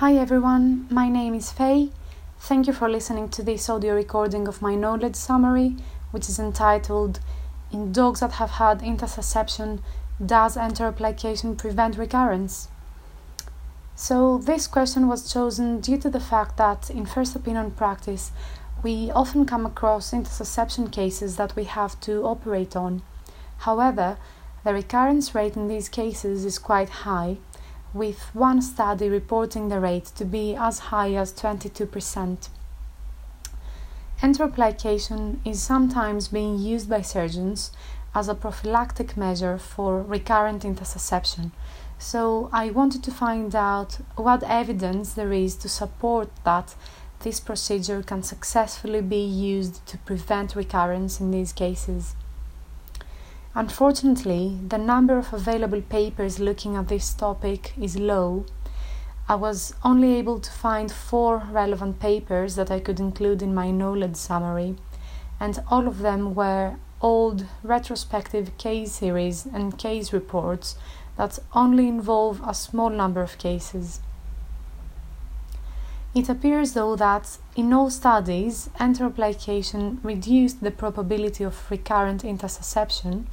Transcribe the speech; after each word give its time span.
Hi 0.00 0.14
everyone, 0.14 0.86
my 0.88 1.10
name 1.10 1.34
is 1.34 1.52
Faye. 1.52 1.90
Thank 2.38 2.66
you 2.66 2.72
for 2.72 2.88
listening 2.88 3.28
to 3.28 3.42
this 3.42 3.68
audio 3.68 3.94
recording 3.94 4.48
of 4.48 4.62
my 4.62 4.74
knowledge 4.74 5.14
summary, 5.14 5.76
which 6.10 6.26
is 6.26 6.38
entitled 6.38 7.20
In 7.70 7.92
Dogs 7.92 8.20
That 8.20 8.32
Have 8.40 8.52
Had 8.52 8.80
Intussusception, 8.80 9.80
Does 10.24 10.56
Enteroplication 10.56 11.58
Prevent 11.58 11.98
Recurrence? 11.98 12.68
So, 13.94 14.38
this 14.38 14.66
question 14.66 15.06
was 15.06 15.30
chosen 15.30 15.80
due 15.80 15.98
to 15.98 16.08
the 16.08 16.18
fact 16.18 16.56
that 16.56 16.88
in 16.88 17.04
first 17.04 17.36
opinion 17.36 17.72
practice, 17.72 18.32
we 18.82 19.10
often 19.10 19.44
come 19.44 19.66
across 19.66 20.12
intussusception 20.12 20.90
cases 20.90 21.36
that 21.36 21.54
we 21.54 21.64
have 21.64 22.00
to 22.00 22.24
operate 22.24 22.74
on. 22.74 23.02
However, 23.68 24.16
the 24.64 24.72
recurrence 24.72 25.34
rate 25.34 25.56
in 25.56 25.68
these 25.68 25.90
cases 25.90 26.46
is 26.46 26.58
quite 26.58 26.88
high 27.04 27.36
with 27.92 28.34
one 28.34 28.62
study 28.62 29.08
reporting 29.08 29.68
the 29.68 29.80
rate 29.80 30.06
to 30.16 30.24
be 30.24 30.54
as 30.54 30.78
high 30.90 31.14
as 31.14 31.32
22%. 31.32 32.48
Enteroplication 34.22 35.38
is 35.46 35.62
sometimes 35.62 36.28
being 36.28 36.58
used 36.58 36.90
by 36.90 37.00
surgeons 37.00 37.72
as 38.14 38.28
a 38.28 38.34
prophylactic 38.34 39.16
measure 39.16 39.56
for 39.56 40.02
recurrent 40.02 40.62
intussusception. 40.62 41.50
So 41.98 42.50
I 42.52 42.70
wanted 42.70 43.02
to 43.04 43.10
find 43.10 43.54
out 43.54 43.98
what 44.16 44.42
evidence 44.42 45.14
there 45.14 45.32
is 45.32 45.54
to 45.56 45.68
support 45.68 46.28
that 46.44 46.74
this 47.20 47.40
procedure 47.40 48.02
can 48.02 48.22
successfully 48.22 49.02
be 49.02 49.22
used 49.22 49.84
to 49.86 49.98
prevent 49.98 50.56
recurrence 50.56 51.20
in 51.20 51.30
these 51.30 51.52
cases. 51.52 52.14
Unfortunately, 53.52 54.56
the 54.68 54.78
number 54.78 55.18
of 55.18 55.32
available 55.32 55.82
papers 55.82 56.38
looking 56.38 56.76
at 56.76 56.86
this 56.86 57.12
topic 57.12 57.72
is 57.76 57.96
low. 57.96 58.46
I 59.28 59.34
was 59.34 59.74
only 59.84 60.14
able 60.14 60.38
to 60.38 60.50
find 60.52 60.90
four 60.90 61.42
relevant 61.50 61.98
papers 61.98 62.54
that 62.54 62.70
I 62.70 62.78
could 62.78 63.00
include 63.00 63.42
in 63.42 63.52
my 63.52 63.72
knowledge 63.72 64.14
summary, 64.14 64.76
and 65.40 65.60
all 65.68 65.88
of 65.88 65.98
them 65.98 66.32
were 66.36 66.76
old 67.00 67.44
retrospective 67.64 68.56
case 68.56 68.92
series 68.92 69.46
and 69.46 69.76
case 69.76 70.12
reports 70.12 70.76
that 71.16 71.40
only 71.52 71.88
involve 71.88 72.40
a 72.46 72.54
small 72.54 72.88
number 72.88 73.20
of 73.20 73.36
cases. 73.36 74.00
It 76.14 76.28
appears, 76.28 76.74
though, 76.74 76.94
that 76.94 77.38
in 77.56 77.72
all 77.72 77.90
studies, 77.90 78.70
enteroplication 78.78 79.98
reduced 80.04 80.62
the 80.62 80.70
probability 80.70 81.42
of 81.42 81.68
recurrent 81.68 82.22
intussusception 82.22 83.26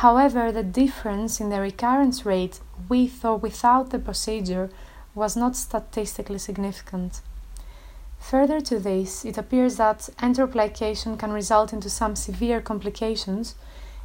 However, 0.00 0.50
the 0.50 0.62
difference 0.62 1.42
in 1.42 1.50
the 1.50 1.60
recurrence 1.60 2.24
rate 2.24 2.60
with 2.88 3.22
or 3.22 3.36
without 3.36 3.90
the 3.90 3.98
procedure 3.98 4.70
was 5.14 5.36
not 5.36 5.56
statistically 5.56 6.38
significant. 6.38 7.20
Further 8.18 8.62
to 8.62 8.78
this, 8.78 9.26
it 9.26 9.36
appears 9.36 9.76
that 9.76 10.08
enteroplication 10.18 11.18
can 11.18 11.32
result 11.32 11.74
into 11.74 11.90
some 11.90 12.16
severe 12.16 12.62
complications, 12.62 13.56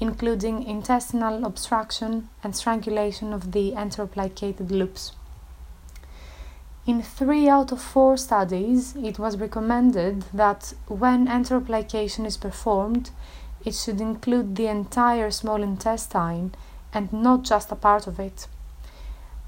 including 0.00 0.64
intestinal 0.64 1.44
obstruction 1.44 2.30
and 2.42 2.56
strangulation 2.56 3.32
of 3.32 3.52
the 3.52 3.70
enteroplicated 3.76 4.72
loops. 4.72 5.12
In 6.84 7.00
three 7.00 7.48
out 7.48 7.70
of 7.70 7.80
four 7.80 8.16
studies, 8.16 8.96
it 8.96 9.20
was 9.20 9.36
recommended 9.36 10.24
that 10.34 10.74
when 10.88 11.28
enteroplication 11.28 12.26
is 12.26 12.36
performed, 12.36 13.10
it 13.66 13.74
should 13.74 14.00
include 14.00 14.56
the 14.56 14.68
entire 14.68 15.30
small 15.30 15.62
intestine 15.62 16.54
and 16.94 17.12
not 17.12 17.42
just 17.42 17.72
a 17.72 17.76
part 17.76 18.06
of 18.06 18.18
it. 18.18 18.46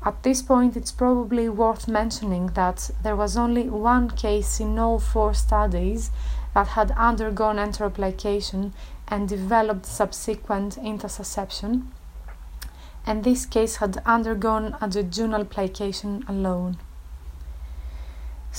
At 0.04 0.22
this 0.22 0.42
point, 0.42 0.76
it's 0.76 0.92
probably 0.92 1.48
worth 1.48 1.88
mentioning 1.88 2.48
that 2.48 2.90
there 3.02 3.16
was 3.16 3.36
only 3.36 3.68
one 3.68 4.10
case 4.10 4.60
in 4.60 4.78
all 4.78 4.98
four 4.98 5.34
studies 5.34 6.10
that 6.54 6.68
had 6.68 6.90
undergone 6.92 7.56
enteroplication 7.56 8.72
and 9.06 9.28
developed 9.28 9.86
subsequent 9.86 10.76
intussusception, 10.76 11.86
and 13.06 13.24
this 13.24 13.46
case 13.46 13.76
had 13.76 14.02
undergone 14.04 14.74
a 14.80 14.88
jejunal 14.88 15.48
plication 15.48 16.24
alone. 16.28 16.76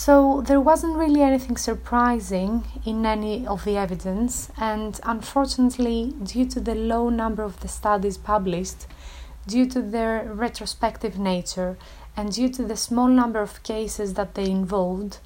So 0.05 0.41
there 0.47 0.61
wasn't 0.61 0.95
really 0.95 1.21
anything 1.21 1.57
surprising 1.57 2.63
in 2.85 3.05
any 3.05 3.45
of 3.45 3.65
the 3.65 3.75
evidence, 3.75 4.49
and 4.55 4.97
unfortunately, 5.03 6.13
due 6.23 6.45
to 6.45 6.61
the 6.61 6.73
low 6.73 7.09
number 7.09 7.43
of 7.43 7.59
the 7.59 7.67
studies 7.67 8.17
published, 8.17 8.87
due 9.45 9.65
to 9.65 9.81
their 9.81 10.23
retrospective 10.33 11.19
nature, 11.19 11.77
and 12.15 12.31
due 12.31 12.47
to 12.47 12.63
the 12.63 12.77
small 12.77 13.09
number 13.09 13.41
of 13.41 13.61
cases 13.63 14.13
that 14.13 14.35
they 14.35 14.49
involved, 14.49 15.17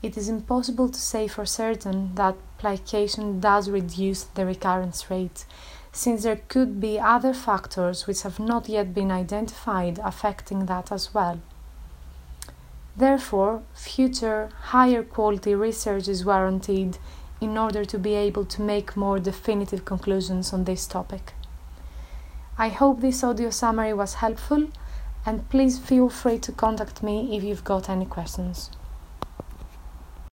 it 0.00 0.16
is 0.16 0.28
impossible 0.28 0.90
to 0.90 1.00
say 1.00 1.26
for 1.26 1.44
certain 1.44 2.14
that 2.14 2.36
plication 2.58 3.40
does 3.40 3.68
reduce 3.68 4.22
the 4.22 4.46
recurrence 4.46 5.10
rate, 5.10 5.44
since 5.90 6.22
there 6.22 6.40
could 6.46 6.80
be 6.80 7.00
other 7.00 7.34
factors 7.34 8.06
which 8.06 8.22
have 8.22 8.38
not 8.38 8.68
yet 8.68 8.94
been 8.94 9.10
identified 9.10 9.98
affecting 10.04 10.66
that 10.66 10.92
as 10.92 11.12
well. 11.12 11.40
Therefore, 12.96 13.62
future 13.74 14.50
higher 14.70 15.02
quality 15.02 15.54
research 15.54 16.06
is 16.06 16.24
warranted 16.24 16.98
in 17.40 17.58
order 17.58 17.84
to 17.84 17.98
be 17.98 18.14
able 18.14 18.44
to 18.44 18.62
make 18.62 18.96
more 18.96 19.18
definitive 19.18 19.84
conclusions 19.84 20.52
on 20.52 20.64
this 20.64 20.86
topic. 20.86 21.34
I 22.56 22.68
hope 22.68 23.00
this 23.00 23.24
audio 23.24 23.50
summary 23.50 23.92
was 23.92 24.14
helpful 24.14 24.68
and 25.26 25.48
please 25.48 25.78
feel 25.78 26.08
free 26.08 26.38
to 26.38 26.52
contact 26.52 27.02
me 27.02 27.36
if 27.36 27.42
you've 27.42 27.64
got 27.64 27.88
any 27.88 28.04
questions. 28.04 28.70